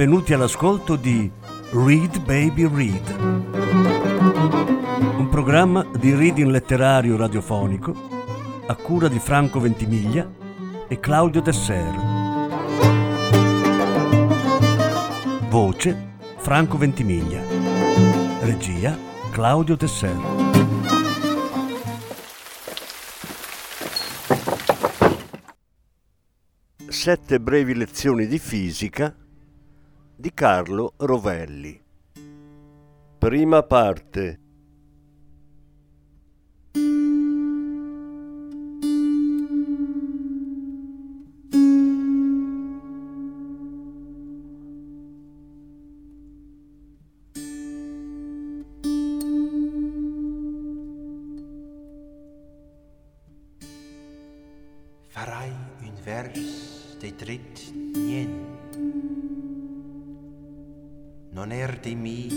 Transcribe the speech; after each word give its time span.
benvenuti 0.00 0.32
all'ascolto 0.32 0.96
di 0.96 1.30
Read 1.72 2.20
Baby 2.20 2.66
Read, 2.74 3.20
un 5.18 5.28
programma 5.30 5.86
di 5.98 6.14
reading 6.14 6.48
letterario 6.48 7.18
radiofonico 7.18 7.94
a 8.66 8.74
cura 8.76 9.08
di 9.08 9.18
Franco 9.18 9.60
Ventimiglia 9.60 10.26
e 10.88 10.98
Claudio 11.00 11.42
Desser. 11.42 11.94
Voce 15.50 16.14
Franco 16.38 16.78
Ventimiglia. 16.78 17.42
Regia 18.40 18.96
Claudio 19.30 19.76
Desser. 19.76 20.16
Sette 26.88 27.38
brevi 27.38 27.74
lezioni 27.74 28.26
di 28.26 28.38
fisica 28.38 29.14
di 30.20 30.34
Carlo 30.34 30.92
Rovelli. 30.98 31.82
Prima 33.16 33.62
parte. 33.62 34.38
Farai 55.08 55.50
un 55.80 55.94
vers 56.04 56.98
de 56.98 57.10
drit 57.16 57.79
er 61.52 61.78
di 61.82 61.94
mi 61.94 62.28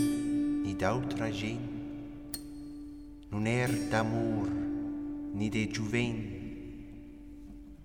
ni 0.64 0.74
d'autra 0.74 1.30
gent, 1.30 2.36
non 3.30 3.46
er 3.46 3.70
d'amor 3.90 4.48
ni 5.34 5.48
de 5.50 5.66
juvent, 5.70 6.22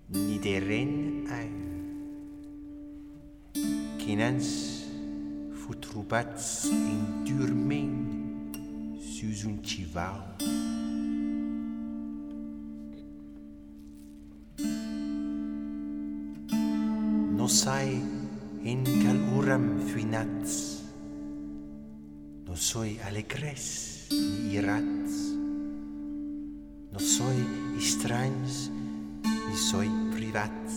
ni 0.08 0.38
de 0.38 0.58
ren 0.58 0.94
ai, 1.28 1.50
che 3.98 4.14
fu 5.60 5.78
trubats 5.78 6.64
in 6.64 7.24
durmen 7.24 7.92
sus 8.98 9.44
un 9.44 9.60
no 17.36 17.46
sai 17.46 18.02
in 18.62 18.82
caluram 18.84 19.80
finats 19.88 20.69
soy 22.60 22.98
alegres 23.08 24.06
ni 24.10 24.52
irats. 24.52 25.14
No 26.92 27.00
soy 27.00 27.40
estranys 27.80 28.68
ni 29.24 29.56
soy 29.56 29.88
privats. 30.12 30.76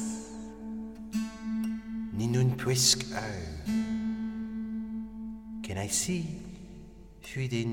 Ni 2.16 2.28
nun 2.32 2.56
puesc 2.56 3.04
au. 3.20 3.44
Can 5.64 5.78
I 5.84 5.90
see 5.90 6.24
fui 7.22 7.50
de 7.50 7.66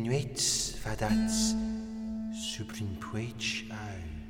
sub 2.34 2.72
un 2.81 2.97
puig 2.98 3.70
au. 3.70 4.20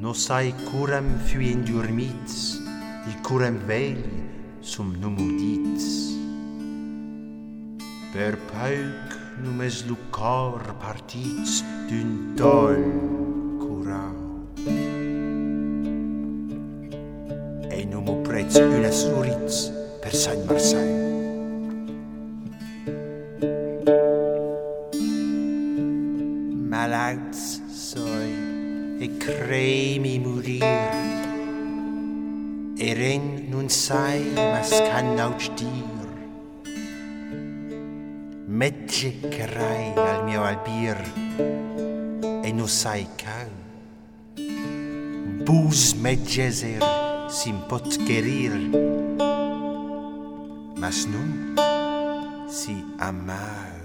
No 0.00 0.12
sai 0.12 0.54
curam 0.70 1.18
fui 1.26 1.50
endurmits, 1.50 2.65
i 3.10 3.14
curen 3.26 3.60
vei 3.68 3.94
som 4.62 4.94
nomodits. 5.00 5.86
Per 8.14 8.32
pauc 8.50 9.14
només 9.44 9.84
lo 9.86 9.98
cor 10.14 10.62
partits 10.82 11.60
d'un 11.90 12.18
toll. 12.40 13.25
Metge 38.56 39.20
carai 39.28 39.92
al 39.92 40.24
mio 40.24 40.42
albir 40.42 40.96
e 42.42 42.52
nu 42.52 42.64
sai 42.64 43.06
cau. 43.20 43.52
Bus 45.44 45.92
medgeser 45.92 46.80
sim 47.28 47.58
pot 47.68 47.84
gerir. 48.08 48.56
Mas 50.80 51.04
nun 51.04 51.52
si 52.48 52.80
amau. 52.96 53.76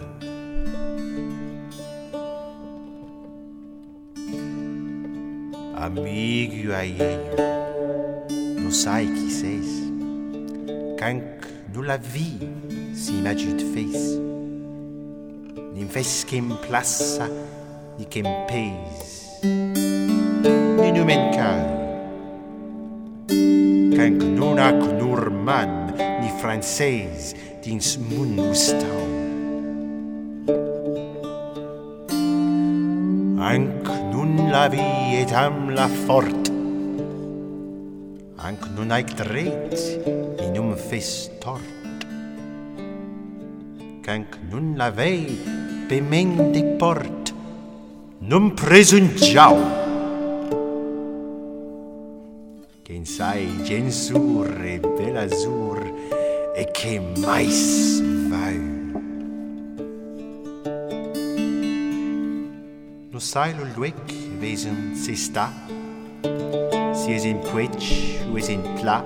Amigo 5.75 6.71
aieio, 6.71 7.35
nu 8.55 8.71
sai 8.71 9.11
qui 9.11 9.29
ses. 9.29 9.69
Canc 10.95 11.43
nu 11.73 11.83
la 11.83 11.97
vi 11.97 12.39
si 12.95 13.19
magit 13.19 13.59
fes. 13.75 14.31
vescem 15.91 16.56
plassa 16.63 17.28
dicem 17.97 18.28
pes 18.47 19.35
minumen 20.79 21.24
cal 21.35 21.63
canc 23.97 24.24
non 24.40 24.62
ac 24.63 24.80
norman 25.01 25.91
ni 26.22 26.31
francés 26.40 27.35
dins 27.63 28.00
mun 28.07 28.40
ustau 28.47 29.03
anc 33.51 33.91
nun 34.13 34.47
la 34.53 34.66
vi 34.72 34.88
et 35.19 35.35
am 35.44 35.74
la 35.75 35.90
fort 36.06 36.53
anc 38.47 38.63
nun 38.78 38.96
aec 38.96 39.12
dret 39.19 39.75
in 40.46 40.56
um 40.63 40.72
fes 40.88 41.12
tort 41.44 42.07
canc 44.07 44.40
nun 44.51 44.78
la 44.80 44.88
vei 45.01 45.60
pement 45.91 46.53
de 46.53 46.62
port. 46.79 47.34
Non 48.24 48.53
presun 48.56 49.09
jau. 49.19 49.57
Quen 52.88 53.03
sai 53.03 53.44
gen 53.68 53.91
sur 53.91 54.47
e 54.63 54.78
bel 54.80 55.18
azur 55.19 55.84
e 56.56 56.63
che 56.72 56.96
mai 57.19 57.51
vai. 58.31 58.56
No 63.12 63.19
sai 63.19 63.51
lo 63.57 63.68
luec 63.75 64.16
vesen 64.40 64.96
se 64.96 65.18
sta, 65.19 65.51
si 66.96 67.12
es 67.12 67.28
in 67.28 67.44
quetch 67.51 68.24
o 68.31 68.38
es 68.38 68.47
in 68.47 68.63
pla, 68.80 69.03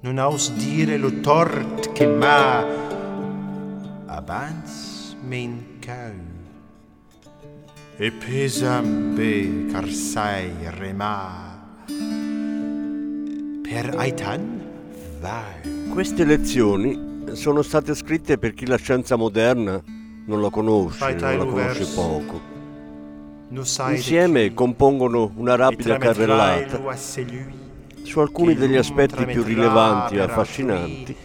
Non 0.00 0.18
aus 0.18 0.52
dire 0.52 0.96
lo 0.96 1.10
tort 1.22 1.92
che 1.92 2.06
m'ha 2.06 2.87
abans 4.28 5.16
men 5.22 5.64
cau. 5.80 6.12
E 7.98 8.10
pesam 8.10 9.14
be 9.16 9.72
car 9.72 9.88
sai 9.88 10.52
rema 10.78 11.56
per 13.62 13.94
aitan 13.96 14.60
vai. 15.20 15.88
Queste 15.90 16.24
lezioni 16.24 17.32
sono 17.32 17.62
state 17.62 17.94
scritte 17.94 18.36
per 18.36 18.52
chi 18.52 18.66
la 18.66 18.76
scienza 18.76 19.16
moderna 19.16 19.82
non 20.26 20.42
la 20.42 20.50
conosce, 20.50 21.14
non 21.14 21.38
la 21.38 21.44
conosce 21.46 21.86
poco. 21.94 22.56
Insieme 23.88 24.52
compongono 24.52 25.32
una 25.36 25.56
rapida 25.56 25.96
carrellata 25.96 26.78
su 28.02 28.20
alcuni 28.20 28.54
degli 28.54 28.76
aspetti 28.76 29.24
più 29.24 29.42
rilevanti 29.42 30.16
e 30.16 30.20
affascinanti 30.20 31.16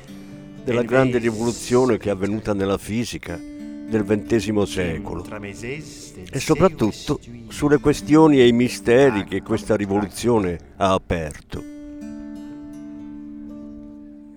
della 0.64 0.84
grande 0.84 1.18
rivoluzione 1.18 1.98
che 1.98 2.10
è 2.10 2.12
avvenuta 2.12 2.54
nella 2.54 2.78
fisica 2.78 3.38
del 3.38 4.06
XX 4.06 4.62
secolo 4.64 5.26
e 5.30 6.40
soprattutto 6.40 7.20
sulle 7.50 7.80
questioni 7.80 8.40
e 8.40 8.48
i 8.48 8.54
misteri 8.54 9.26
che 9.26 9.42
questa 9.42 9.76
rivoluzione 9.76 10.58
ha 10.78 10.94
aperto. 10.94 11.62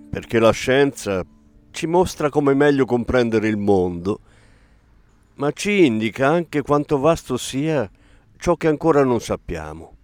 Perché 0.09 0.39
la 0.39 0.51
scienza 0.51 1.25
ci 1.71 1.87
mostra 1.87 2.29
come 2.29 2.53
meglio 2.53 2.85
comprendere 2.85 3.47
il 3.47 3.57
mondo, 3.57 4.19
ma 5.35 5.51
ci 5.51 5.85
indica 5.85 6.27
anche 6.27 6.61
quanto 6.61 6.97
vasto 6.97 7.37
sia 7.37 7.89
ciò 8.37 8.55
che 8.55 8.67
ancora 8.67 9.03
non 9.03 9.21
sappiamo. 9.21 9.95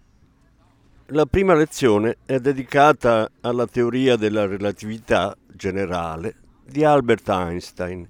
La 1.08 1.26
prima 1.26 1.54
lezione 1.54 2.18
è 2.26 2.40
dedicata 2.40 3.30
alla 3.42 3.68
teoria 3.68 4.16
della 4.16 4.46
relatività 4.46 5.36
generale 5.56 6.36
di 6.66 6.84
Albert 6.84 7.28
Einstein, 7.30 8.08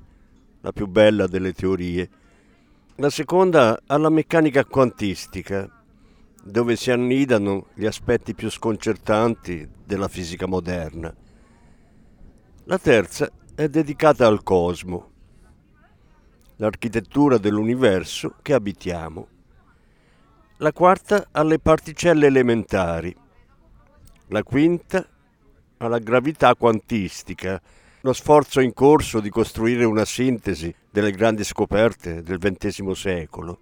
la 0.62 0.72
più 0.72 0.88
bella 0.88 1.28
delle 1.28 1.54
teorie. 1.54 2.10
La 2.98 3.10
seconda 3.10 3.82
alla 3.88 4.10
meccanica 4.10 4.66
quantistica, 4.66 5.68
dove 6.44 6.76
si 6.76 6.92
annidano 6.92 7.68
gli 7.74 7.86
aspetti 7.86 8.36
più 8.36 8.50
sconcertanti 8.50 9.68
della 9.84 10.08
fisica 10.08 10.46
moderna. 10.46 11.14
La 12.66 12.78
terza 12.78 13.30
è 13.56 13.68
dedicata 13.68 14.28
al 14.28 14.44
cosmo, 14.44 15.12
l'architettura 16.58 17.38
dell'universo 17.38 18.36
che 18.42 18.54
abitiamo. 18.54 19.28
La 20.58 20.72
quarta 20.72 21.28
alle 21.32 21.60
particelle 21.60 22.28
elementari. 22.28 23.14
La 24.28 24.44
quinta 24.44 25.06
alla 25.86 26.00
gravità 26.00 26.56
quantistica, 26.56 27.62
lo 28.02 28.14
sforzo 28.14 28.60
in 28.60 28.74
corso 28.74 29.20
di 29.20 29.30
costruire 29.30 29.86
una 29.86 30.06
sintesi 30.06 30.74
delle 30.90 31.12
grandi 31.12 31.44
scoperte 31.44 32.22
del 32.22 32.38
XX 32.38 32.92
secolo. 32.92 33.60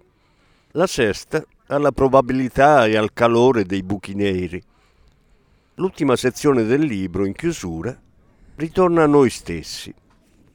La 0.72 0.86
sesta 0.86 1.44
alla 1.66 1.92
probabilità 1.92 2.86
e 2.86 2.96
al 2.96 3.12
calore 3.12 3.64
dei 3.64 3.82
buchi 3.82 4.14
neri. 4.14 4.62
L'ultima 5.74 6.16
sezione 6.16 6.64
del 6.64 6.82
libro, 6.82 7.24
in 7.24 7.34
chiusura, 7.34 7.98
ritorna 8.56 9.04
a 9.04 9.06
noi 9.06 9.30
stessi 9.30 9.94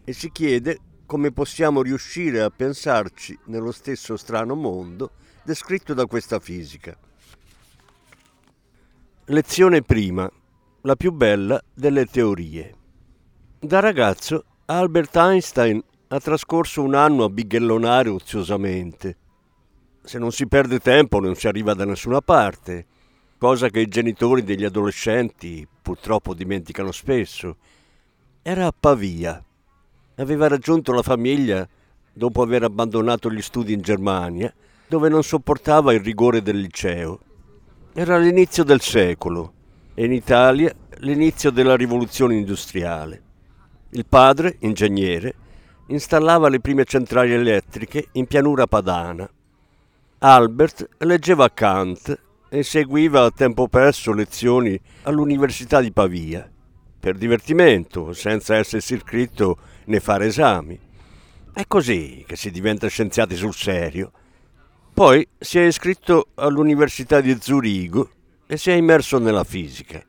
e 0.04 0.13
si 0.13 0.31
chiede 0.31 0.80
come 1.06 1.31
possiamo 1.31 1.81
riuscire 1.81 2.42
a 2.42 2.50
pensarci 2.50 3.38
nello 3.46 3.72
stesso 3.72 4.18
strano 4.18 4.56
mondo 4.56 5.12
descritto 5.44 5.94
da 5.94 6.06
questa 6.06 6.40
fisica. 6.40 6.96
Lezione 9.25 9.81
prima, 9.81 10.30
la 10.88 10.95
più 10.95 11.12
bella 11.12 11.62
delle 11.74 12.06
teorie. 12.06 12.74
Da 13.60 13.81
ragazzo 13.81 14.45
Albert 14.68 15.18
Einstein 15.18 15.84
ha 16.07 16.19
trascorso 16.22 16.81
un 16.81 16.95
anno 16.95 17.25
a 17.25 17.30
bighellonare 17.30 18.07
oziosamente. 18.07 19.18
Se 20.01 20.18
non 20.18 20.31
si 20.31 20.48
perde 20.48 20.80
tempo 20.80 21.19
non 21.19 21.36
si 21.36 21.50
arriva 21.50 21.74
da 21.74 21.84
nessuna 21.84 22.22
parte, 22.22 22.86
cosa 23.38 23.68
che 23.68 23.81
i 23.81 23.89
genitori 23.89 24.44
degli 24.44 24.63
adolescenti 24.63 25.68
purtroppo 25.81 26.34
dimenticano 26.34 26.94
spesso. 26.94 27.57
Era 28.42 28.68
a 28.68 28.74
Pavia. 28.78 29.44
Aveva 30.16 30.48
raggiunto 30.48 30.94
la 30.94 31.04
famiglia 31.04 31.68
dopo 32.13 32.42
aver 32.42 32.63
abbandonato 32.63 33.30
gli 33.30 33.42
studi 33.42 33.74
in 33.74 33.81
Germania, 33.81 34.54
dove 34.88 35.10
non 35.10 35.22
sopportava 35.22 35.92
il 35.92 36.00
rigore 36.00 36.42
del 36.42 36.62
liceo. 36.62 37.19
Era 37.92 38.18
l'inizio 38.18 38.63
del 38.63 38.80
secolo 38.80 39.56
e 40.00 40.06
in 40.06 40.14
Italia 40.14 40.72
l'inizio 41.00 41.50
della 41.50 41.76
rivoluzione 41.76 42.36
industriale. 42.36 43.22
Il 43.90 44.06
padre, 44.08 44.58
ingegnere, 44.60 45.34
installava 45.88 46.50
le 46.50 46.60
prime 46.60 46.84
centrali 46.84 47.34
elettriche 47.34 48.10
in 48.12 48.28
pianura 48.28 48.68
padana. 48.68 49.28
Albert 50.20 50.88
leggeva 51.00 51.50
Kant 51.50 52.16
e 52.48 52.62
seguiva 52.62 53.24
a 53.24 53.32
tempo 53.32 53.68
perso 53.68 54.14
lezioni 54.14 54.80
all'Università 55.02 55.82
di 55.82 55.92
Pavia 55.92 56.48
per 57.00 57.18
divertimento, 57.18 58.14
senza 58.14 58.56
essersi 58.56 58.94
iscritto 58.94 59.58
né 59.86 60.00
fare 60.00 60.28
esami. 60.28 60.80
È 61.52 61.64
così 61.66 62.24
che 62.28 62.36
si 62.36 62.52
diventa 62.52 62.86
scienziati 62.88 63.36
sul 63.36 63.56
serio. 63.56 64.12
Poi 64.94 65.28
si 65.40 65.58
è 65.58 65.64
iscritto 65.64 66.28
all'Università 66.36 67.20
di 67.20 67.36
Zurigo 67.40 68.12
e 68.48 68.58
si 68.58 68.72
è 68.72 68.74
immerso 68.74 69.20
nella 69.20 69.44
fisica. 69.44 70.04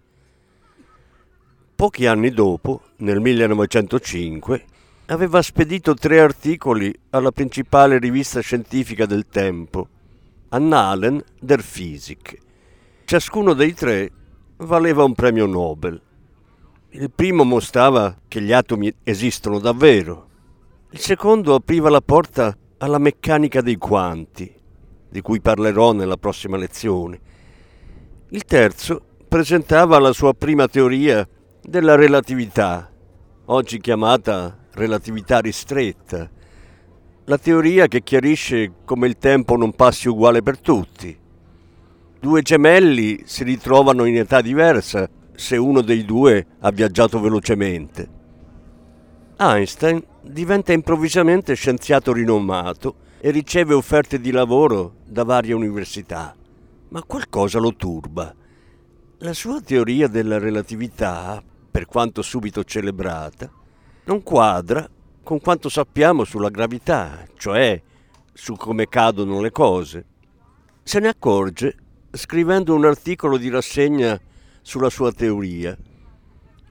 Pochi 1.75 2.07
anni 2.07 2.31
dopo, 2.31 2.83
nel 2.99 3.21
1905, 3.21 4.65
aveva 5.07 5.43
spedito 5.43 5.95
tre 5.95 6.21
articoli 6.21 6.93
alla 7.11 7.33
principale 7.33 7.99
rivista 7.99 8.41
scientifica 8.41 9.07
del 9.07 9.27
tempo, 9.29 9.89
Annalen 10.51 11.23
der 11.39 11.63
Physik. 11.63 12.39
Ciascuno 13.05 13.53
dei 13.53 13.75
tre 13.75 14.11
valeva 14.57 15.05
un 15.05 15.15
premio 15.15 15.47
Nobel. 15.47 16.01
Il 16.91 17.11
primo 17.11 17.45
mostrava 17.45 18.17
che 18.27 18.41
gli 18.41 18.53
atomi 18.53 18.93
esistono 19.03 19.59
davvero. 19.59 20.27
Il 20.91 20.99
secondo 20.99 21.55
apriva 21.55 21.91
la 21.91 22.01
porta 22.01 22.57
alla 22.79 22.99
meccanica 22.99 23.61
dei 23.61 23.77
quanti, 23.77 24.53
di 25.09 25.21
cui 25.21 25.41
parlerò 25.41 25.93
nella 25.93 26.17
prossima 26.17 26.57
lezione. 26.57 27.21
Il 28.31 28.45
terzo 28.45 29.01
presentava 29.27 29.99
la 29.99 30.13
sua 30.13 30.35
prima 30.35 30.69
teoria 30.69 31.27
della 31.63 31.95
relatività, 31.95 32.93
oggi 33.47 33.81
chiamata 33.81 34.67
relatività 34.73 35.39
ristretta, 35.39 36.29
la 37.25 37.39
teoria 37.39 37.87
che 37.87 38.03
chiarisce 38.03 38.73
come 38.85 39.07
il 39.07 39.17
tempo 39.17 39.57
non 39.57 39.73
passi 39.73 40.09
uguale 40.09 40.43
per 40.43 40.59
tutti. 40.59 41.19
Due 42.21 42.43
gemelli 42.43 43.23
si 43.25 43.45
ritrovano 43.45 44.05
in 44.05 44.19
età 44.19 44.43
diversa 44.43 45.09
se 45.35 45.57
uno 45.57 45.81
dei 45.81 46.05
due 46.05 46.47
ha 46.61 46.71
viaggiato 46.71 47.21
velocemente. 47.21 48.09
Einstein 49.39 50.05
diventa 50.21 50.75
improvvisamente 50.75 51.55
scienziato 51.55 52.13
rinomato 52.13 52.97
e 53.21 53.31
riceve 53.31 53.73
offerte 53.73 54.21
di 54.21 54.33
lavoro 54.33 54.97
da 55.07 55.25
varie 55.25 55.55
università, 55.55 56.37
ma 56.91 57.03
qualcosa 57.03 57.59
lo 57.59 57.75
turba. 57.75 58.35
La 59.19 59.33
sua 59.33 59.61
teoria 59.61 60.09
della 60.09 60.39
relatività, 60.39 61.43
per 61.71 61.87
quanto 61.87 62.23
subito 62.23 62.65
celebrata, 62.65 63.51
non 64.05 64.23
quadra 64.23 64.89
con 65.23 65.41
quanto 65.41 65.69
sappiamo 65.69 66.25
sulla 66.25 66.49
gravità, 66.49 67.27
cioè 67.37 67.81
su 68.33 68.55
come 68.55 68.89
cadono 68.89 69.41
le 69.41 69.51
cose. 69.51 70.05
Se 70.83 71.01
ne 71.01 71.09
accorge 71.09 71.77
scrivendo 72.11 72.75
un 72.75 72.87
articolo 72.87 73.37
di 73.37 73.51
rassegna 73.51 74.19
sulla 74.63 74.89
sua 74.89 75.13
teoria 75.13 75.77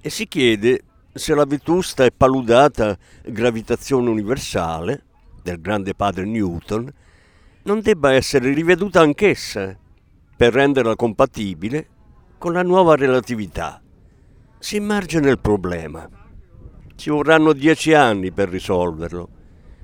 e 0.01 0.09
si 0.09 0.27
chiede 0.27 0.81
se 1.13 1.35
la 1.35 1.45
vetusta 1.45 2.05
e 2.05 2.11
paludata 2.11 2.97
gravitazione 3.23 4.09
universale 4.09 5.03
del 5.43 5.61
grande 5.61 5.93
padre 5.93 6.25
Newton 6.25 6.91
non 7.63 7.81
debba 7.81 8.13
essere 8.13 8.53
riveduta 8.53 9.01
anch'essa 9.01 9.77
per 10.37 10.53
renderla 10.53 10.95
compatibile 10.95 11.87
con 12.37 12.53
la 12.53 12.61
nuova 12.61 12.95
relatività. 12.95 13.81
Si 14.59 14.75
immerge 14.75 15.19
nel 15.19 15.39
problema. 15.39 16.07
Ci 16.95 17.09
vorranno 17.09 17.53
dieci 17.53 17.93
anni 17.93 18.31
per 18.31 18.49
risolverlo. 18.49 19.29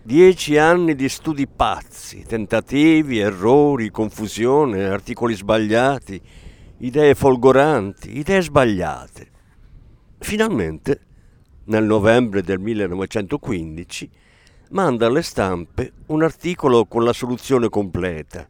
Dieci 0.04 0.58
anni 0.58 0.94
di 0.94 1.10
studi 1.10 1.48
pazzi, 1.48 2.24
tentativi, 2.24 3.18
errori, 3.18 3.90
confusione, 3.90 4.86
articoli 4.86 5.34
sbagliati, 5.34 6.22
idee 6.80 7.16
folgoranti, 7.16 8.18
idee 8.18 8.42
sbagliate. 8.42 9.28
Finalmente, 10.20 11.00
nel 11.66 11.86
novembre 11.86 12.44
del 12.44 12.60
1915, 12.60 14.10
manda 14.72 15.08
alle 15.08 15.22
stampe 15.22 15.94
un 16.08 16.22
articolo 16.22 16.86
con 16.86 17.04
la 17.04 17.14
soluzione 17.14 17.70
completa, 17.70 18.48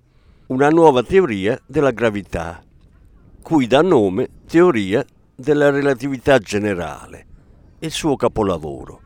una 0.54 0.70
nuova 0.70 1.02
teoria 1.02 1.60
della 1.66 1.90
gravità, 1.90 2.64
cui 3.42 3.66
dà 3.66 3.82
nome 3.82 4.30
teoria 4.46 5.04
della 5.36 5.72
relatività 5.72 6.38
generale, 6.38 7.26
il 7.80 7.90
suo 7.90 8.16
capolavoro. 8.16 9.02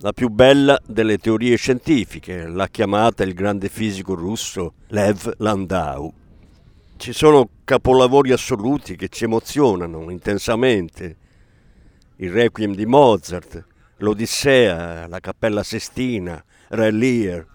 La 0.00 0.12
più 0.12 0.28
bella 0.28 0.78
delle 0.86 1.16
teorie 1.16 1.56
scientifiche, 1.56 2.46
l'ha 2.46 2.68
chiamata 2.68 3.24
il 3.24 3.32
grande 3.32 3.70
fisico 3.70 4.14
russo 4.14 4.74
Lev 4.88 5.36
Landau. 5.38 6.12
Ci 6.98 7.14
sono 7.14 7.48
capolavori 7.64 8.32
assoluti 8.32 8.94
che 8.94 9.08
ci 9.08 9.24
emozionano 9.24 10.10
intensamente. 10.10 11.16
Il 12.16 12.30
Requiem 12.30 12.74
di 12.74 12.84
Mozart, 12.84 13.64
l'Odissea, 13.96 15.08
la 15.08 15.20
Cappella 15.20 15.62
Sestina, 15.62 16.44
Re 16.68 16.90
Lear. 16.90 17.46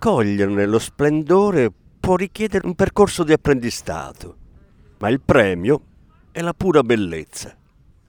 Coglierne 0.00 0.66
lo 0.66 0.80
splendore 0.80 1.72
può 2.04 2.16
richiedere 2.16 2.66
un 2.66 2.74
percorso 2.74 3.24
di 3.24 3.32
apprendistato, 3.32 4.36
ma 4.98 5.08
il 5.08 5.20
premio 5.20 5.80
è 6.32 6.40
la 6.42 6.52
pura 6.52 6.82
bellezza. 6.82 7.56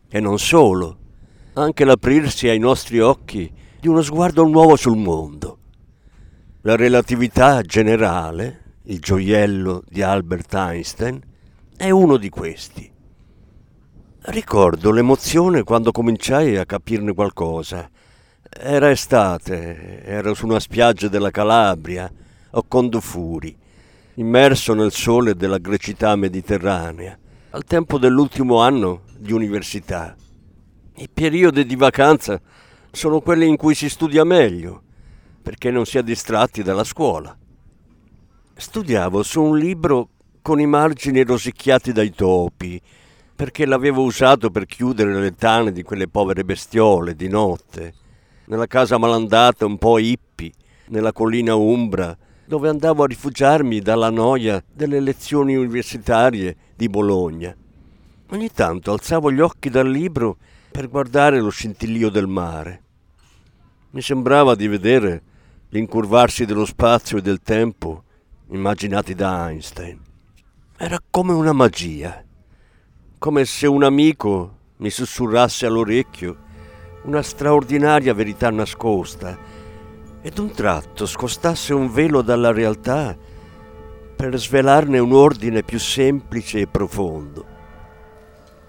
E 0.10 0.20
non 0.20 0.38
solo, 0.38 0.98
anche 1.54 1.86
l'aprirsi 1.86 2.50
ai 2.50 2.60
nostri 2.60 3.00
occhi 3.00 3.50
di 3.80 3.88
uno 3.88 4.02
sguardo 4.02 4.46
nuovo 4.46 4.76
sul 4.76 4.98
mondo. 4.98 5.60
La 6.62 6.76
relatività 6.76 7.62
generale 7.62 8.64
il 8.88 9.00
gioiello 9.00 9.84
di 9.88 10.02
Albert 10.02 10.54
Einstein, 10.54 11.20
è 11.76 11.90
uno 11.90 12.18
di 12.18 12.30
questi. 12.30 12.92
Ricordo 14.28 14.92
l'emozione 14.92 15.64
quando 15.64 15.92
cominciai 15.92 16.58
a 16.58 16.66
capirne 16.66 17.14
qualcosa. 17.14 17.90
Era 18.48 18.92
estate, 18.92 20.04
ero 20.04 20.34
su 20.34 20.46
una 20.46 20.60
spiaggia 20.60 21.08
della 21.08 21.32
Calabria, 21.32 22.12
a 22.52 22.64
Condofuri. 22.68 23.58
Immerso 24.16 24.74
nel 24.74 24.92
sole 24.92 25.36
della 25.36 25.58
grecità 25.58 26.16
mediterranea, 26.16 27.18
al 27.52 27.64
tempo 27.64 27.98
dell'ultimo 27.98 28.60
anno 28.62 29.02
di 29.18 29.34
università. 29.34 30.16
I 30.96 31.10
periodi 31.14 31.66
di 31.66 31.76
vacanza 31.76 32.40
sono 32.92 33.20
quelli 33.20 33.48
in 33.48 33.58
cui 33.58 33.76
si 33.76 33.90
studia 33.90 34.24
meglio, 34.24 34.84
perché 35.42 35.70
non 35.70 35.86
si 35.86 35.98
è 35.98 36.04
distratti 36.04 36.64
dalla 36.64 36.86
scuola. 36.86 37.36
Studiavo 38.56 39.22
su 39.22 39.42
un 39.42 39.58
libro 39.58 40.10
con 40.42 40.60
i 40.60 40.66
margini 40.66 41.24
rosicchiati 41.24 41.92
dai 41.92 42.12
topi, 42.12 42.82
perché 43.36 43.66
l'avevo 43.66 44.04
usato 44.04 44.50
per 44.50 44.66
chiudere 44.66 45.14
le 45.20 45.36
tane 45.36 45.74
di 45.74 45.84
quelle 45.84 46.08
povere 46.08 46.46
bestiole 46.46 47.16
di 47.16 47.28
notte, 47.28 47.94
nella 48.46 48.68
casa 48.68 48.98
malandata 48.98 49.66
un 49.66 49.78
po' 49.78 50.00
hippie, 50.00 50.52
nella 50.88 51.12
collina 51.12 51.56
Umbra, 51.56 52.18
dove 52.46 52.70
andavo 52.70 53.04
a 53.04 53.08
rifugiarmi 53.08 53.80
dalla 53.80 54.10
noia 54.10 54.64
delle 54.72 55.00
lezioni 55.00 55.56
universitarie 55.56 56.56
di 56.76 56.88
Bologna. 56.90 57.56
Ogni 58.30 58.52
tanto 58.52 58.92
alzavo 58.92 59.32
gli 59.32 59.40
occhi 59.40 59.70
dal 59.70 59.90
libro 59.90 60.38
per 60.72 60.90
guardare 60.90 61.40
lo 61.40 61.50
scintillio 61.50 62.10
del 62.10 62.28
mare. 62.28 62.82
Mi 63.92 64.02
sembrava 64.02 64.56
di 64.56 64.68
vedere 64.68 65.22
l'incurvarsi 65.70 66.46
dello 66.46 66.66
spazio 66.66 67.18
e 67.18 67.22
del 67.22 67.42
tempo 67.42 68.04
immaginati 68.50 69.16
da 69.16 69.50
Einstein. 69.50 70.00
Era 70.78 71.00
come 71.10 71.34
una 71.34 71.54
magia 71.54 72.26
come 73.26 73.46
se 73.46 73.66
un 73.66 73.84
amico 73.84 74.58
mi 74.78 74.92
sussurrasse 74.92 75.66
all'orecchio 75.66 76.38
una 77.06 77.24
straordinaria 77.24 78.14
verità 78.14 78.52
nascosta 78.52 79.36
e 80.26 80.32
d'un 80.32 80.50
tratto 80.50 81.06
scostasse 81.06 81.72
un 81.72 81.92
velo 81.92 82.24
dalla 82.24 82.52
realtà 82.52 83.16
per 84.16 84.36
svelarne 84.40 84.98
un 84.98 85.14
ordine 85.14 85.62
più 85.62 85.78
semplice 85.78 86.62
e 86.62 86.68
profondo. 86.68 87.46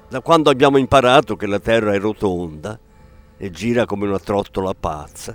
Da 0.07 0.21
quando 0.21 0.51
abbiamo 0.51 0.77
imparato 0.77 1.35
che 1.35 1.47
la 1.47 1.59
Terra 1.59 1.95
è 1.95 1.99
rotonda 1.99 2.79
e 3.39 3.51
gira 3.51 3.87
come 3.87 4.07
una 4.07 4.19
trottola 4.19 4.75
pazza, 4.79 5.35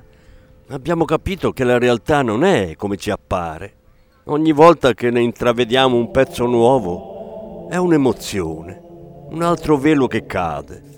abbiamo 0.67 1.05
capito 1.05 1.51
che 1.53 1.63
la 1.63 1.79
realtà 1.79 2.21
non 2.21 2.43
è 2.43 2.75
come 2.75 2.97
ci 2.97 3.09
appare. 3.09 3.73
Ogni 4.25 4.51
volta 4.51 4.93
che 4.93 5.09
ne 5.09 5.21
intravediamo 5.21 5.97
un 5.97 6.11
pezzo 6.11 6.45
nuovo 6.45 7.67
è 7.67 7.77
un'emozione 7.77 8.81
un 9.31 9.41
altro 9.43 9.77
velo 9.77 10.07
che 10.07 10.25
cade. 10.25 10.90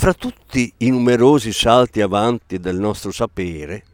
Fra 0.00 0.14
tutti 0.14 0.72
i 0.78 0.88
numerosi 0.88 1.52
salti 1.52 2.00
avanti 2.00 2.58
del 2.58 2.78
nostro 2.78 3.12
sapere, 3.12 3.84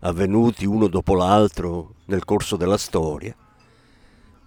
avvenuti 0.00 0.66
uno 0.66 0.88
dopo 0.88 1.14
l'altro 1.14 1.94
nel 2.06 2.24
corso 2.24 2.56
della 2.56 2.76
storia, 2.76 3.32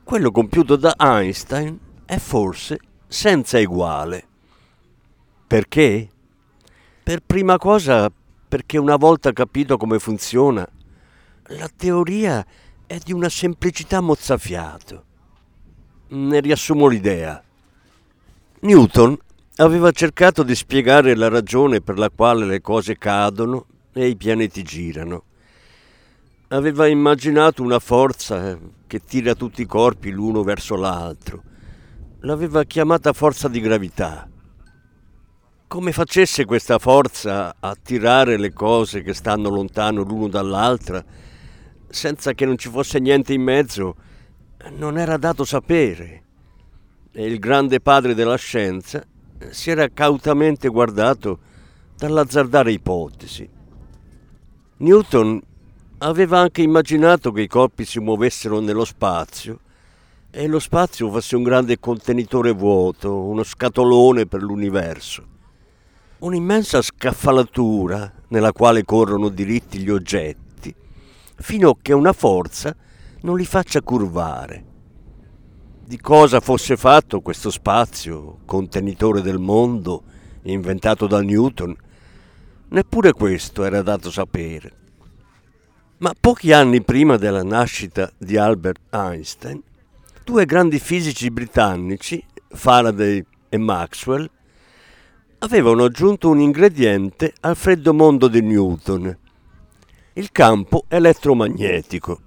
quello 0.03 0.29
compiuto 0.29 0.75
da 0.75 0.95
Einstein 0.97 1.79
è 2.03 2.17
forse 2.17 2.79
senza 3.07 3.57
eguale. 3.57 4.27
Perché? 5.47 6.09
Per 7.01 7.21
prima 7.25 7.57
cosa 7.57 8.11
perché 8.49 8.77
una 8.77 8.97
volta 8.97 9.31
capito 9.31 9.77
come 9.77 9.99
funziona, 9.99 10.67
la 11.43 11.69
teoria 11.73 12.45
è 12.85 12.97
di 12.97 13.13
una 13.13 13.29
semplicità 13.29 14.01
mozzafiato. 14.01 15.05
Ne 16.09 16.41
riassumo 16.41 16.87
l'idea. 16.87 17.41
Newton 18.59 19.17
aveva 19.61 19.91
cercato 19.91 20.43
di 20.43 20.55
spiegare 20.55 21.15
la 21.15 21.27
ragione 21.27 21.81
per 21.81 21.97
la 21.97 22.09
quale 22.09 22.45
le 22.45 22.61
cose 22.61 22.97
cadono 22.97 23.65
e 23.91 24.07
i 24.07 24.15
pianeti 24.15 24.63
girano. 24.63 25.23
Aveva 26.49 26.87
immaginato 26.87 27.61
una 27.61 27.79
forza 27.79 28.57
che 28.87 29.01
tira 29.03 29.35
tutti 29.35 29.61
i 29.61 29.65
corpi 29.65 30.11
l'uno 30.11 30.43
verso 30.43 30.75
l'altro. 30.75 31.43
L'aveva 32.21 32.63
chiamata 32.63 33.11
forza 33.11 33.49
di 33.49 33.59
gravità. 33.59 34.29
Come 35.67 35.91
facesse 35.91 36.45
questa 36.45 36.79
forza 36.79 37.55
a 37.59 37.75
tirare 37.75 38.37
le 38.37 38.53
cose 38.53 39.01
che 39.01 39.13
stanno 39.13 39.49
lontano 39.49 40.03
l'uno 40.03 40.29
dall'altra, 40.29 41.03
senza 41.89 42.31
che 42.31 42.45
non 42.45 42.57
ci 42.57 42.69
fosse 42.69 42.99
niente 42.99 43.33
in 43.33 43.43
mezzo, 43.43 43.95
non 44.77 44.97
era 44.97 45.17
dato 45.17 45.43
sapere. 45.43 46.23
E 47.11 47.25
il 47.25 47.39
grande 47.39 47.81
padre 47.81 48.13
della 48.15 48.37
scienza 48.37 49.05
si 49.50 49.72
era 49.72 49.88
cautamente 49.89 50.67
guardato 50.67 51.39
dall'azzardare 51.98 52.72
ipotesi. 52.72 53.50
Newton 54.77 55.41
aveva 56.00 56.39
anche 56.39 56.62
immaginato 56.62 57.31
che 57.31 57.41
i 57.41 57.48
corpi 57.48 57.86
si 57.86 58.00
muovessero 58.00 58.60
nello 58.60 58.86
spazio 58.86 59.60
e 60.31 60.48
lo 60.48 60.60
spazio 60.60 61.10
fosse 61.10 61.36
un 61.36 61.43
grande 61.43 61.79
contenitore 61.79 62.51
vuoto, 62.51 63.24
uno 63.24 63.43
scatolone 63.43 64.25
per 64.25 64.41
l'universo. 64.41 65.25
Un'immensa 66.19 66.81
scaffalatura 66.81 68.12
nella 68.27 68.51
quale 68.51 68.84
corrono 68.86 69.29
diritti 69.29 69.79
gli 69.79 69.89
oggetti, 69.89 70.74
fino 71.36 71.69
a 71.69 71.77
che 71.81 71.93
una 71.93 72.13
forza 72.13 72.75
non 73.22 73.38
li 73.38 73.46
faccia 73.46 73.81
curvare. 73.81 74.63
Di 75.89 76.00
cosa 76.00 76.39
fosse 76.39 76.77
fatto 76.77 77.19
questo 77.22 77.50
spazio, 77.50 78.41
contenitore 78.46 79.24
del 79.24 79.39
mondo, 79.39 80.03
inventato 80.43 81.08
da 81.08 81.19
Newton, 81.19 81.75
neppure 82.67 83.12
questo 83.12 83.63
era 83.63 83.81
dato 83.81 84.12
sapere. 84.12 84.72
Ma 85.98 86.13
pochi 86.13 86.53
anni 86.53 86.84
prima 86.84 87.17
della 87.17 87.41
nascita 87.41 88.12
di 88.19 88.38
Albert 88.38 88.81
Einstein, 88.91 89.63
due 90.24 90.46
grandi 90.46 90.77
fisici 90.77 91.31
britannici, 91.31 92.24
Faraday 92.50 93.25
e 93.50 93.58
Maxwell, 93.58 94.29
avevano 95.39 95.86
aggiunto 95.86 96.29
un 96.29 96.39
ingrediente 96.39 97.34
al 97.39 97.55
freddo 97.55 97.96
mondo 97.96 98.27
di 98.27 98.43
Newton, 98.43 99.17
il 100.13 100.31
campo 100.31 100.86
elettromagnetico. 100.88 102.19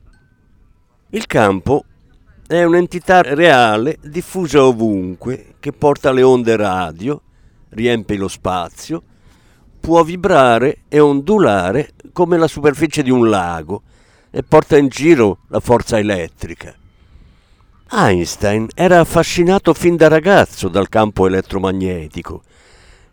Il 1.11 1.26
campo 1.26 1.85
è 2.52 2.64
un'entità 2.64 3.23
reale 3.23 3.99
diffusa 4.02 4.64
ovunque 4.64 5.54
che 5.59 5.73
porta 5.73 6.12
le 6.12 6.23
onde 6.23 6.56
radio, 6.56 7.21
riempie 7.71 8.16
lo 8.16 8.28
spazio, 8.28 9.02
può 9.80 10.02
vibrare 10.02 10.82
e 10.88 11.00
ondulare 11.00 11.92
come 12.12 12.37
la 12.37 12.47
superficie 12.47 13.02
di 13.02 13.11
un 13.11 13.28
lago 13.28 13.82
e 14.30 14.42
porta 14.42 14.76
in 14.76 14.88
giro 14.88 15.38
la 15.48 15.61
forza 15.61 15.98
elettrica. 15.98 16.74
Einstein 17.90 18.68
era 18.74 19.00
affascinato 19.00 19.72
fin 19.74 19.96
da 19.96 20.09
ragazzo 20.09 20.68
dal 20.68 20.88
campo 20.88 21.26
elettromagnetico, 21.26 22.42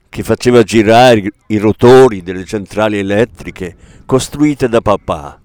che 0.09 0.23
faceva 0.23 0.63
girare 0.63 1.31
i 1.47 1.57
rotori 1.57 2.23
delle 2.23 2.45
centrali 2.45 2.97
elettriche 2.97 3.75
costruite 4.05 4.67
da 4.67 4.81
papà. 4.81 5.39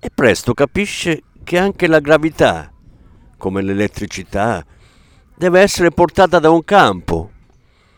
E 0.00 0.10
presto 0.14 0.54
capisce 0.54 1.22
che 1.42 1.58
anche 1.58 1.86
la 1.86 2.00
gravità, 2.00 2.72
come 3.38 3.62
l'elettricità, 3.62 4.62
deve 5.34 5.60
essere 5.60 5.90
portata 5.90 6.38
da 6.38 6.50
un 6.50 6.64
campo. 6.64 7.30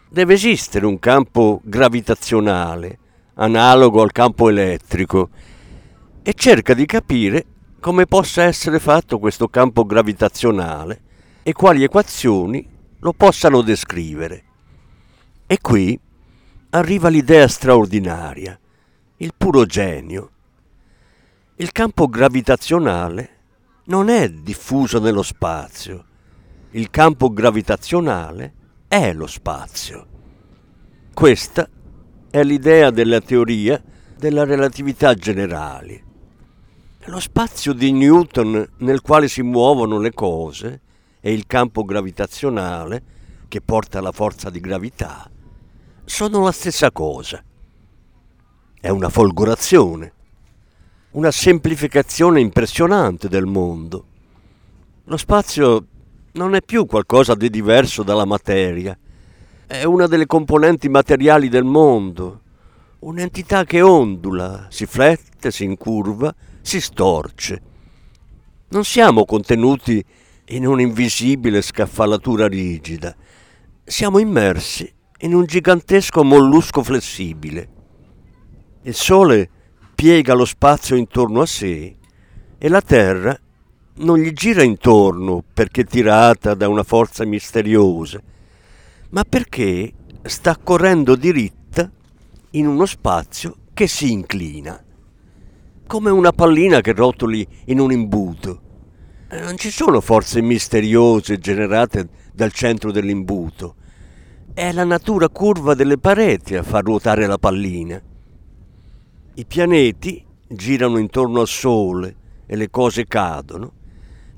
Deve 0.09 0.35
esistere 0.35 0.87
un 0.87 1.01
campo 1.01 1.61
gravitazionale 1.65 2.99
analogo 3.41 4.03
al 4.03 4.13
campo 4.13 4.49
elettrico, 4.49 5.31
e 6.23 6.35
cerca 6.35 6.75
di 6.75 6.85
capire 6.85 7.47
come 7.81 8.07
possa 8.07 8.43
essere 8.43 8.79
fatto 8.79 9.19
questo 9.19 9.49
campo 9.49 9.87
gravitazionale 9.87 11.03
e 11.43 11.53
quali 11.53 11.83
equazioni 11.83 12.69
lo 12.99 13.13
possano 13.15 13.63
descrivere. 13.63 14.45
E 15.47 15.59
qui 15.61 15.99
arriva 16.71 17.09
l'idea 17.09 17.49
straordinaria, 17.49 18.59
il 19.17 19.33
puro 19.37 19.65
genio. 19.65 20.31
Il 21.57 21.73
campo 21.73 22.09
gravitazionale 22.09 23.39
non 23.91 24.09
è 24.09 24.31
diffuso 24.31 25.01
nello 25.01 25.25
spazio, 25.25 26.05
il 26.71 26.91
campo 26.91 27.33
gravitazionale 27.33 28.55
è 28.87 29.13
lo 29.13 29.27
spazio. 29.27 30.07
Questa 31.13 31.69
è 32.31 32.45
l'idea 32.45 32.91
della 32.91 33.21
teoria 33.21 33.83
della 34.17 34.45
relatività 34.45 35.15
generale. 35.15 36.05
Lo 37.07 37.19
spazio 37.19 37.73
di 37.73 37.91
Newton 37.91 38.75
nel 38.77 39.01
quale 39.01 39.27
si 39.27 39.43
muovono 39.43 39.99
le 39.99 40.13
cose 40.13 40.81
e 41.19 41.33
il 41.33 41.47
campo 41.49 41.85
gravitazionale 41.85 43.03
che 43.49 43.61
porta 43.61 44.01
la 44.01 44.13
forza 44.13 44.51
di 44.51 44.61
gravità 44.61 45.29
sono 46.05 46.45
la 46.45 46.53
stessa 46.53 46.93
cosa. 46.93 47.43
È 48.81 48.89
una 48.89 49.09
folgorazione, 49.09 50.13
una 51.13 51.33
semplificazione 51.33 52.41
impressionante 52.41 53.29
del 53.29 53.47
mondo. 53.47 54.05
Lo 55.05 55.17
spazio 55.17 55.87
non 56.33 56.55
è 56.55 56.63
più 56.63 56.87
qualcosa 56.87 57.35
di 57.35 57.51
diverso 57.51 58.05
dalla 58.05 58.25
materia, 58.25 58.97
è 59.67 59.83
una 59.83 60.07
delle 60.07 60.27
componenti 60.27 60.89
materiali 60.89 61.49
del 61.49 61.65
mondo, 61.65 62.43
un'entità 63.01 63.65
che 63.65 63.81
ondula, 63.81 64.69
si 64.71 64.87
flette, 64.87 65.51
si 65.51 65.65
incurva, 65.65 66.33
si 66.61 66.81
storce. 66.81 67.63
Non 68.69 68.85
siamo 68.85 69.25
contenuti 69.25 70.05
in 70.51 70.67
un'invisibile 70.67 71.61
scaffalatura 71.61 72.47
rigida, 72.47 73.17
siamo 73.83 74.21
immersi 74.21 74.93
in 75.23 75.35
un 75.35 75.45
gigantesco 75.45 76.23
mollusco 76.23 76.85
flessibile. 76.85 77.69
Il 78.83 78.95
Sole 78.95 79.51
piega 80.01 80.33
lo 80.33 80.47
spazio 80.47 80.97
intorno 80.97 81.43
a 81.43 81.47
sé 81.47 81.95
e 82.57 82.69
la 82.71 82.81
Terra 82.81 83.39
non 83.97 84.17
gli 84.17 84.33
gira 84.33 84.63
intorno 84.63 85.45
perché 85.53 85.85
tirata 85.85 86.55
da 86.55 86.69
una 86.69 86.85
forza 86.85 87.27
misteriosa, 87.27 88.19
ma 89.11 89.25
perché 89.25 89.93
sta 90.23 90.57
correndo 90.57 91.17
diritta 91.17 91.91
in 92.53 92.67
uno 92.67 92.87
spazio 92.87 93.57
che 93.75 93.87
si 93.87 94.11
inclina, 94.11 94.83
come 95.87 96.09
una 96.09 96.33
pallina 96.33 96.81
che 96.81 96.95
rotoli 96.95 97.47
in 97.67 97.79
un 97.79 97.93
imbuto. 97.93 98.61
Non 99.33 99.59
ci 99.59 99.71
sono 99.71 100.01
forze 100.01 100.41
misteriose 100.41 101.37
generate 101.37 102.09
dal 102.33 102.53
centro 102.53 102.91
dell'imbuto, 102.91 103.75
è 104.55 104.73
la 104.73 104.85
natura 104.85 105.29
curva 105.29 105.75
delle 105.75 105.99
pareti 105.99 106.57
a 106.57 106.63
far 106.63 106.85
ruotare 106.85 107.27
la 107.27 107.37
pallina. 107.37 108.01
I 109.41 109.47
pianeti 109.47 110.23
girano 110.47 110.99
intorno 110.99 111.41
al 111.41 111.49
Sole 111.49 112.15
e 112.45 112.57
le 112.57 112.69
cose 112.69 113.07
cadono 113.07 113.73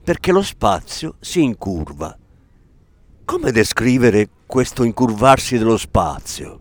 perché 0.01 0.31
lo 0.31 0.43
spazio 0.43 1.17
si 1.19 1.43
incurva. 1.43 2.17
Come 3.25 3.51
descrivere 3.51 4.29
questo 4.47 4.85
incurvarsi 4.85 5.59
dello 5.59 5.77
spazio? 5.77 6.61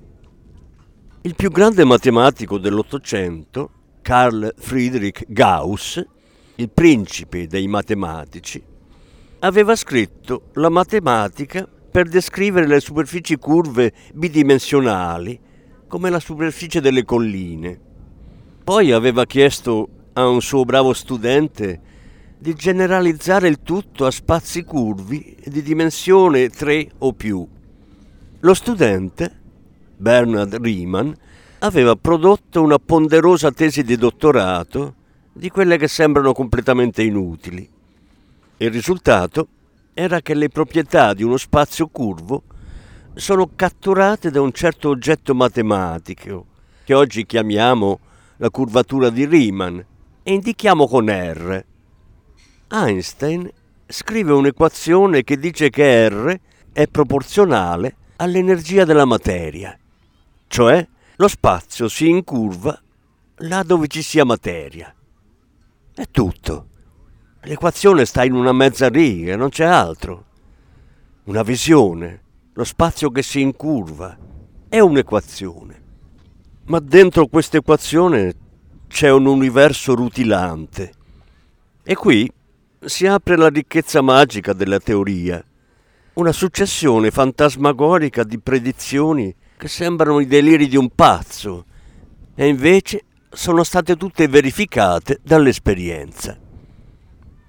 Il 1.21 1.35
più 1.35 1.51
grande 1.51 1.83
matematico 1.83 2.57
dell'Ottocento, 2.57 3.69
Carl 4.01 4.51
Friedrich 4.57 5.25
Gauss, 5.27 6.03
il 6.55 6.69
principe 6.71 7.45
dei 7.45 7.67
matematici, 7.67 8.59
aveva 9.41 9.75
scritto 9.75 10.49
la 10.53 10.69
matematica 10.69 11.67
per 11.91 12.09
descrivere 12.09 12.65
le 12.65 12.79
superfici 12.79 13.35
curve 13.35 13.93
bidimensionali, 14.15 15.39
come 15.87 16.09
la 16.09 16.19
superficie 16.19 16.81
delle 16.81 17.05
colline. 17.05 17.89
Poi 18.63 18.91
aveva 18.91 19.25
chiesto 19.25 19.89
a 20.13 20.27
un 20.27 20.39
suo 20.39 20.65
bravo 20.65 20.93
studente 20.93 21.79
di 22.37 22.53
generalizzare 22.53 23.47
il 23.47 23.61
tutto 23.63 24.05
a 24.05 24.11
spazi 24.11 24.63
curvi 24.63 25.35
di 25.43 25.63
dimensione 25.63 26.47
3 26.49 26.91
o 26.99 27.13
più. 27.13 27.47
Lo 28.39 28.53
studente, 28.53 29.39
Bernard 29.97 30.55
Riemann, 30.61 31.11
aveva 31.59 31.95
prodotto 31.95 32.61
una 32.61 32.77
ponderosa 32.77 33.51
tesi 33.51 33.83
di 33.83 33.97
dottorato 33.97 34.95
di 35.33 35.49
quelle 35.49 35.77
che 35.77 35.87
sembrano 35.87 36.31
completamente 36.31 37.01
inutili. 37.01 37.67
Il 38.57 38.71
risultato 38.71 39.47
era 39.95 40.21
che 40.21 40.35
le 40.35 40.49
proprietà 40.49 41.15
di 41.15 41.23
uno 41.23 41.37
spazio 41.37 41.87
curvo 41.87 42.43
sono 43.15 43.49
catturate 43.55 44.29
da 44.29 44.39
un 44.39 44.51
certo 44.51 44.89
oggetto 44.89 45.33
matematico, 45.33 46.45
che 46.83 46.93
oggi 46.93 47.25
chiamiamo 47.25 47.99
la 48.41 48.49
curvatura 48.49 49.11
di 49.11 49.25
Riemann, 49.27 49.77
e 50.23 50.33
indichiamo 50.33 50.87
con 50.87 51.09
R. 51.09 51.63
Einstein 52.71 53.47
scrive 53.85 54.33
un'equazione 54.33 55.23
che 55.23 55.37
dice 55.37 55.69
che 55.69 56.09
R 56.09 56.39
è 56.71 56.87
proporzionale 56.87 57.95
all'energia 58.15 58.83
della 58.83 59.05
materia, 59.05 59.77
cioè 60.47 60.87
lo 61.17 61.27
spazio 61.27 61.87
si 61.87 62.09
incurva 62.09 62.81
là 63.35 63.61
dove 63.61 63.85
ci 63.87 64.01
sia 64.01 64.25
materia. 64.25 64.91
È 65.93 66.05
tutto. 66.09 66.67
L'equazione 67.41 68.05
sta 68.05 68.23
in 68.23 68.33
una 68.33 68.53
mezza 68.53 68.89
riga, 68.89 69.35
non 69.35 69.49
c'è 69.49 69.65
altro. 69.65 70.25
Una 71.25 71.43
visione, 71.43 72.23
lo 72.53 72.63
spazio 72.63 73.11
che 73.11 73.21
si 73.21 73.39
incurva, 73.39 74.17
è 74.67 74.79
un'equazione. 74.79 75.81
Ma 76.71 76.79
dentro 76.79 77.27
questa 77.27 77.57
equazione 77.57 78.33
c'è 78.87 79.11
un 79.11 79.25
universo 79.25 79.93
rutilante. 79.93 80.93
E 81.83 81.95
qui 81.95 82.31
si 82.79 83.05
apre 83.05 83.35
la 83.35 83.49
ricchezza 83.49 83.99
magica 83.99 84.53
della 84.53 84.79
teoria, 84.79 85.43
una 86.13 86.31
successione 86.31 87.11
fantasmagorica 87.11 88.23
di 88.23 88.39
predizioni 88.39 89.35
che 89.57 89.67
sembrano 89.67 90.21
i 90.21 90.27
deliri 90.27 90.69
di 90.69 90.77
un 90.77 90.87
pazzo, 90.95 91.65
e 92.35 92.47
invece 92.47 93.03
sono 93.29 93.65
state 93.65 93.97
tutte 93.97 94.29
verificate 94.29 95.19
dall'esperienza. 95.21 96.39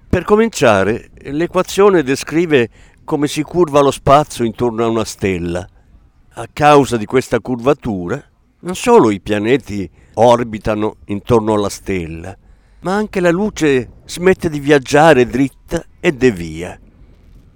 Per 0.09 0.23
cominciare, 0.25 1.11
l'equazione 1.21 2.03
descrive 2.03 2.69
come 3.05 3.27
si 3.27 3.41
curva 3.41 3.79
lo 3.79 3.91
spazio 3.91 4.43
intorno 4.43 4.83
a 4.83 4.89
una 4.89 5.05
stella. 5.05 5.65
A 6.33 6.47
causa 6.51 6.97
di 6.97 7.05
questa 7.05 7.39
curvatura, 7.39 8.21
non 8.63 8.75
solo 8.75 9.11
i 9.11 9.19
pianeti 9.19 9.89
orbitano 10.15 10.97
intorno 11.05 11.53
alla 11.53 11.69
stella, 11.69 12.35
ma 12.81 12.95
anche 12.95 13.19
la 13.19 13.31
luce 13.31 13.89
smette 14.05 14.49
di 14.49 14.59
viaggiare 14.59 15.25
dritta 15.25 15.83
e 15.99 16.13
devia. 16.13 16.79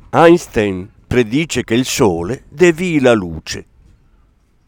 Einstein 0.10 0.90
predice 1.08 1.64
che 1.64 1.76
il 1.76 1.86
Sole 1.86 2.44
devii 2.50 3.00
la 3.00 3.14
luce. 3.14 3.66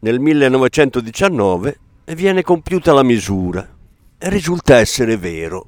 Nel 0.00 0.18
1919 0.18 1.78
viene 2.14 2.42
compiuta 2.42 2.92
la 2.92 3.02
misura 3.02 3.76
e 4.18 4.28
risulta 4.30 4.76
essere 4.76 5.18
vero. 5.18 5.66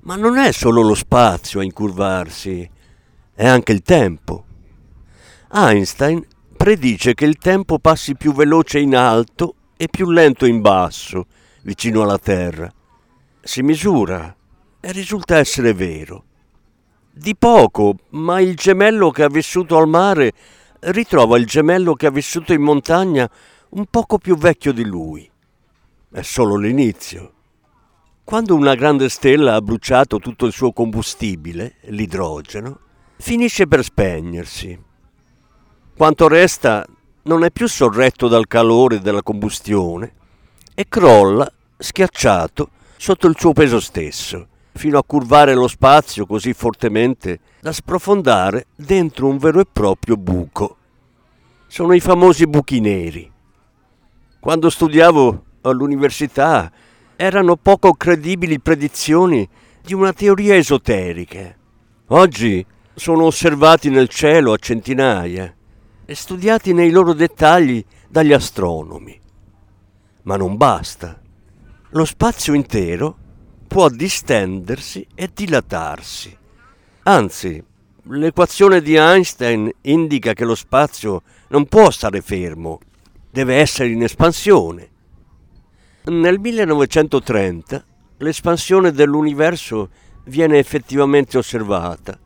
Ma 0.00 0.16
non 0.16 0.38
è 0.38 0.52
solo 0.52 0.80
lo 0.80 0.94
spazio 0.94 1.60
a 1.60 1.64
incurvarsi, 1.64 2.68
è 3.34 3.46
anche 3.46 3.72
il 3.72 3.82
tempo. 3.82 4.44
Einstein 5.52 6.24
predice 6.68 7.14
che 7.14 7.24
il 7.24 7.38
tempo 7.38 7.78
passi 7.78 8.14
più 8.14 8.34
veloce 8.34 8.78
in 8.78 8.94
alto 8.94 9.54
e 9.74 9.88
più 9.88 10.10
lento 10.10 10.44
in 10.44 10.60
basso, 10.60 11.24
vicino 11.62 12.02
alla 12.02 12.18
Terra. 12.18 12.70
Si 13.40 13.62
misura 13.62 14.36
e 14.78 14.92
risulta 14.92 15.38
essere 15.38 15.72
vero. 15.72 16.24
Di 17.10 17.34
poco, 17.36 17.94
ma 18.10 18.40
il 18.40 18.54
gemello 18.54 19.10
che 19.10 19.22
ha 19.22 19.30
vissuto 19.30 19.78
al 19.78 19.88
mare 19.88 20.32
ritrova 20.80 21.38
il 21.38 21.46
gemello 21.46 21.94
che 21.94 22.04
ha 22.04 22.10
vissuto 22.10 22.52
in 22.52 22.60
montagna 22.60 23.26
un 23.70 23.86
poco 23.86 24.18
più 24.18 24.36
vecchio 24.36 24.72
di 24.74 24.84
lui. 24.84 25.26
È 26.12 26.20
solo 26.20 26.56
l'inizio. 26.56 27.32
Quando 28.24 28.54
una 28.54 28.74
grande 28.74 29.08
stella 29.08 29.54
ha 29.54 29.62
bruciato 29.62 30.18
tutto 30.18 30.44
il 30.44 30.52
suo 30.52 30.72
combustibile, 30.72 31.76
l'idrogeno, 31.84 32.78
finisce 33.16 33.66
per 33.66 33.82
spegnersi. 33.82 34.84
Quanto 35.98 36.28
resta 36.28 36.86
non 37.22 37.42
è 37.42 37.50
più 37.50 37.66
sorretto 37.66 38.28
dal 38.28 38.46
calore 38.46 39.00
della 39.00 39.20
combustione 39.20 40.12
e 40.72 40.86
crolla, 40.88 41.52
schiacciato, 41.76 42.70
sotto 42.96 43.26
il 43.26 43.34
suo 43.36 43.52
peso 43.52 43.80
stesso, 43.80 44.46
fino 44.74 44.96
a 44.96 45.02
curvare 45.04 45.54
lo 45.54 45.66
spazio 45.66 46.24
così 46.24 46.52
fortemente 46.52 47.40
da 47.60 47.72
sprofondare 47.72 48.66
dentro 48.76 49.26
un 49.26 49.38
vero 49.38 49.58
e 49.58 49.66
proprio 49.70 50.16
buco. 50.16 50.76
Sono 51.66 51.92
i 51.94 52.00
famosi 52.00 52.46
buchi 52.46 52.78
neri. 52.78 53.28
Quando 54.38 54.70
studiavo 54.70 55.44
all'università 55.62 56.70
erano 57.16 57.56
poco 57.56 57.92
credibili 57.94 58.60
predizioni 58.60 59.48
di 59.82 59.94
una 59.94 60.12
teoria 60.12 60.54
esoterica. 60.54 61.52
Oggi 62.10 62.64
sono 62.94 63.24
osservati 63.24 63.90
nel 63.90 64.08
cielo 64.08 64.52
a 64.52 64.58
centinaia 64.58 65.52
e 66.10 66.14
studiati 66.14 66.72
nei 66.72 66.90
loro 66.90 67.12
dettagli 67.12 67.84
dagli 68.08 68.32
astronomi. 68.32 69.20
Ma 70.22 70.38
non 70.38 70.56
basta. 70.56 71.20
Lo 71.90 72.04
spazio 72.06 72.54
intero 72.54 73.14
può 73.68 73.90
distendersi 73.90 75.06
e 75.14 75.28
dilatarsi. 75.34 76.34
Anzi, 77.02 77.62
l'equazione 78.04 78.80
di 78.80 78.94
Einstein 78.94 79.70
indica 79.82 80.32
che 80.32 80.46
lo 80.46 80.54
spazio 80.54 81.24
non 81.48 81.66
può 81.66 81.90
stare 81.90 82.22
fermo, 82.22 82.78
deve 83.30 83.56
essere 83.56 83.90
in 83.90 84.02
espansione. 84.02 84.88
Nel 86.04 86.38
1930 86.40 87.84
l'espansione 88.16 88.92
dell'universo 88.92 89.90
viene 90.24 90.56
effettivamente 90.58 91.36
osservata. 91.36 92.18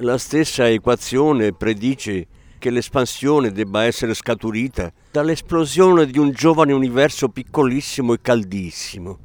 La 0.00 0.18
stessa 0.18 0.68
equazione 0.68 1.52
predice 1.52 2.26
che 2.58 2.70
l'espansione 2.70 3.52
debba 3.52 3.84
essere 3.84 4.14
scaturita 4.14 4.92
dall'esplosione 5.10 6.06
di 6.06 6.18
un 6.18 6.30
giovane 6.30 6.72
universo 6.72 7.28
piccolissimo 7.28 8.12
e 8.12 8.20
caldissimo. 8.20 9.18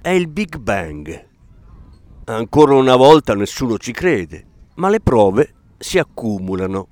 È 0.00 0.10
il 0.10 0.28
Big 0.28 0.56
Bang. 0.56 1.28
Ancora 2.24 2.74
una 2.74 2.96
volta 2.96 3.34
nessuno 3.34 3.78
ci 3.78 3.92
crede, 3.92 4.46
ma 4.76 4.88
le 4.88 5.00
prove 5.00 5.54
si 5.78 5.98
accumulano, 5.98 6.88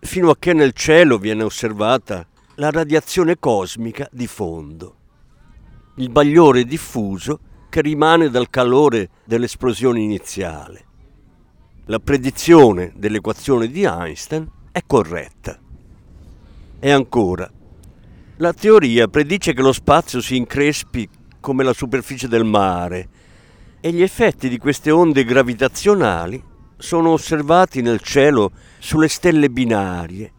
fino 0.00 0.30
a 0.30 0.36
che 0.38 0.52
nel 0.52 0.72
cielo 0.72 1.18
viene 1.18 1.42
osservata 1.42 2.26
la 2.56 2.70
radiazione 2.70 3.38
cosmica 3.38 4.08
di 4.10 4.26
fondo 4.26 4.96
il 6.00 6.08
bagliore 6.08 6.64
diffuso 6.64 7.40
che 7.68 7.82
rimane 7.82 8.30
dal 8.30 8.48
calore 8.48 9.10
dell'esplosione 9.24 10.00
iniziale. 10.00 10.86
La 11.86 11.98
predizione 11.98 12.92
dell'equazione 12.94 13.66
di 13.68 13.84
Einstein 13.84 14.48
è 14.70 14.82
corretta. 14.86 15.58
E 16.78 16.90
ancora, 16.90 17.50
la 18.36 18.52
teoria 18.52 19.08
predice 19.08 19.52
che 19.52 19.62
lo 19.62 19.72
spazio 19.72 20.20
si 20.20 20.36
increspi 20.36 21.08
come 21.40 21.64
la 21.64 21.72
superficie 21.72 22.28
del 22.28 22.44
mare 22.44 23.08
e 23.80 23.92
gli 23.92 24.02
effetti 24.02 24.48
di 24.48 24.58
queste 24.58 24.90
onde 24.90 25.24
gravitazionali 25.24 26.42
sono 26.76 27.10
osservati 27.10 27.82
nel 27.82 28.00
cielo 28.00 28.52
sulle 28.78 29.08
stelle 29.08 29.50
binarie 29.50 30.32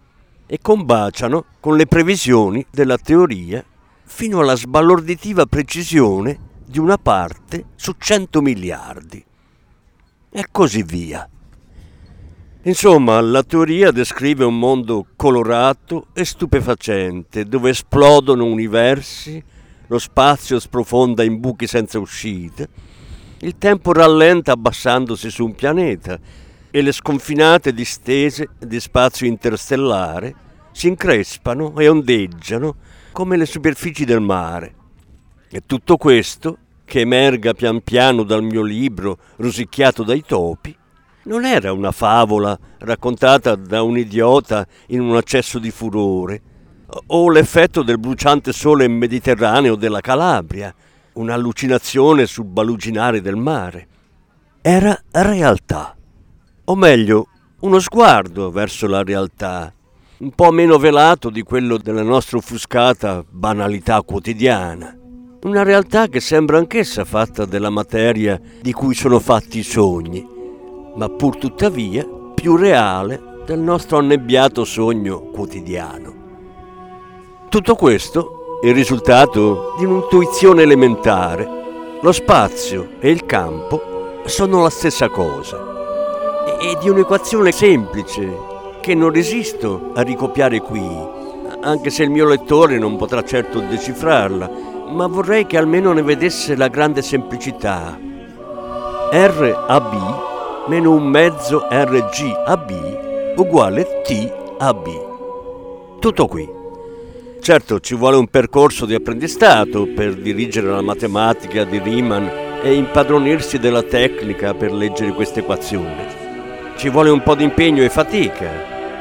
e 0.46 0.60
combaciano 0.62 1.46
con 1.60 1.76
le 1.76 1.86
previsioni 1.86 2.66
della 2.72 2.98
teoria 2.98 3.64
fino 4.04 4.40
alla 4.40 4.56
sbalorditiva 4.56 5.46
precisione 5.46 6.50
di 6.66 6.80
una 6.80 6.98
parte 6.98 7.66
su 7.76 7.96
100 7.98 8.42
miliardi. 8.42 9.26
E 10.34 10.46
così 10.50 10.82
via. 10.82 11.30
Insomma, 12.64 13.20
la 13.20 13.44
teoria 13.44 13.92
descrive 13.92 14.46
un 14.46 14.58
mondo 14.58 15.08
colorato 15.18 16.08
e 16.14 16.24
stupefacente, 16.24 17.44
dove 17.44 17.72
esplodono 17.72 18.46
universi, 18.46 19.44
lo 19.88 20.00
spazio 20.00 20.58
sprofonda 20.58 21.24
in 21.24 21.42
buchi 21.42 21.68
senza 21.68 22.00
uscita, 22.00 22.66
il 23.40 23.58
tempo 23.58 23.92
rallenta 23.92 24.54
abbassandosi 24.54 25.30
su 25.30 25.44
un 25.44 25.54
pianeta 25.54 26.18
e 26.70 26.82
le 26.82 26.94
sconfinate 26.94 27.74
distese 27.74 28.52
di 28.58 28.80
spazio 28.80 29.28
interstellare 29.28 30.34
si 30.72 30.88
increspano 30.88 31.78
e 31.78 31.90
ondeggiano 31.90 32.76
come 33.12 33.36
le 33.36 33.46
superfici 33.46 34.06
del 34.06 34.22
mare. 34.22 34.76
E 35.50 35.64
tutto 35.66 35.98
questo, 35.98 36.58
che 36.92 37.00
emerga 37.00 37.54
pian 37.54 37.80
piano 37.80 38.24
dal 38.24 38.44
mio 38.44 38.62
libro 38.62 39.18
rosicchiato 39.38 40.04
dai 40.04 40.26
topi, 40.28 40.76
non 41.24 41.46
era 41.46 41.72
una 41.72 41.94
favola 41.94 42.60
raccontata 42.80 43.56
da 43.56 43.82
un 43.82 43.98
idiota 43.98 44.68
in 44.88 45.00
un 45.00 45.16
accesso 45.16 45.58
di 45.58 45.72
furore, 45.72 46.42
o 47.08 47.30
l'effetto 47.30 47.82
del 47.82 47.98
bruciante 47.98 48.52
sole 48.52 48.90
mediterraneo 48.90 49.76
della 49.76 50.02
Calabria, 50.02 50.76
un'allucinazione 51.14 52.26
sul 52.26 52.48
baluginare 52.48 53.22
del 53.22 53.38
mare. 53.38 53.88
Era 54.62 55.02
realtà, 55.12 55.96
o 56.66 56.76
meglio, 56.76 57.28
uno 57.62 57.80
sguardo 57.80 58.52
verso 58.52 58.86
la 58.88 59.02
realtà, 59.02 59.74
un 60.18 60.32
po' 60.32 60.52
meno 60.52 60.78
velato 60.78 61.30
di 61.30 61.42
quello 61.42 61.78
della 61.78 62.04
nostra 62.04 62.38
offuscata 62.38 63.24
banalità 63.30 64.02
quotidiana. 64.02 64.98
Una 65.44 65.64
realtà 65.64 66.06
che 66.08 66.20
sembra 66.20 66.60
anch'essa 66.60 67.04
fatta 67.04 67.46
della 67.46 67.72
materia 67.72 68.40
di 68.62 68.72
cui 68.74 68.94
sono 68.94 69.20
fatti 69.20 69.58
i 69.58 69.64
sogni, 69.64 70.24
ma 70.96 71.10
pur 71.10 71.38
tuttavia 71.38 72.08
più 72.36 72.56
reale 72.56 73.42
del 73.48 73.58
nostro 73.58 73.98
annebbiato 73.98 74.64
sogno 74.64 75.32
quotidiano. 75.32 76.14
Tutto 77.50 77.74
questo 77.74 78.60
è 78.62 78.68
il 78.68 78.76
risultato 78.76 79.74
di 79.80 79.86
un'intuizione 79.86 80.62
elementare. 80.62 81.50
Lo 82.02 82.12
spazio 82.12 82.90
e 83.00 83.10
il 83.10 83.26
campo 83.26 84.22
sono 84.26 84.62
la 84.62 84.70
stessa 84.70 85.10
cosa 85.10 85.58
e 86.60 86.78
di 86.80 86.88
un'equazione 86.88 87.52
semplice 87.52 88.32
che 88.80 88.94
non 88.94 89.10
resisto 89.10 89.90
a 89.96 90.04
ricopiare 90.04 90.60
qui, 90.60 90.88
anche 91.62 91.90
se 91.90 92.04
il 92.04 92.12
mio 92.12 92.28
lettore 92.28 92.78
non 92.78 92.96
potrà 92.96 93.24
certo 93.24 93.60
decifrarla, 93.60 94.71
ma 94.92 95.08
vorrei 95.08 95.46
che 95.46 95.58
almeno 95.58 95.94
ne 95.94 96.02
vedesse 96.02 96.56
la 96.56 96.68
grande 96.68 97.02
semplicità. 97.02 97.98
RAB 99.12 100.30
meno 100.68 100.92
un 100.92 101.04
mezzo 101.04 101.68
RGAB 101.70 103.34
uguale 103.36 104.02
TAB. 104.04 106.00
Tutto 106.00 106.28
qui. 106.28 106.48
Certo 107.40 107.80
ci 107.80 107.96
vuole 107.96 108.18
un 108.18 108.28
percorso 108.28 108.86
di 108.86 108.94
apprendistato 108.94 109.88
per 109.88 110.14
dirigere 110.16 110.70
la 110.70 110.82
matematica 110.82 111.64
di 111.64 111.80
Riemann 111.80 112.28
e 112.62 112.74
impadronirsi 112.74 113.58
della 113.58 113.82
tecnica 113.82 114.54
per 114.54 114.72
leggere 114.72 115.14
queste 115.14 115.40
equazioni. 115.40 116.06
Ci 116.76 116.90
vuole 116.90 117.10
un 117.10 117.24
po' 117.24 117.36
di 117.36 117.44
impegno 117.44 117.84
e 117.84 117.90
fatica, 117.90 118.50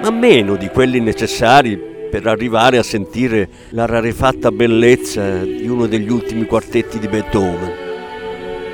ma 0.02 0.10
meno 0.10 0.56
di 0.56 0.68
quelli 0.68 1.00
necessari 1.00 1.89
per 2.10 2.26
arrivare 2.26 2.76
a 2.76 2.82
sentire 2.82 3.48
la 3.70 3.86
rarefatta 3.86 4.50
bellezza 4.50 5.38
di 5.38 5.68
uno 5.68 5.86
degli 5.86 6.10
ultimi 6.10 6.44
quartetti 6.44 6.98
di 6.98 7.08
Beethoven. 7.08 7.72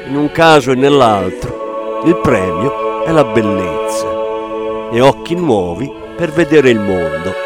In 0.09 0.17
un 0.17 0.31
caso 0.33 0.73
e 0.73 0.75
nell'altro, 0.75 2.03
il 2.05 2.17
premio 2.21 3.05
è 3.05 3.13
la 3.13 3.25
bellezza 3.25 4.91
e 4.91 5.01
occhi 5.01 5.35
nuovi 5.35 5.91
per 6.17 6.31
vedere 6.33 6.71
il 6.71 6.79
mondo. 6.81 7.46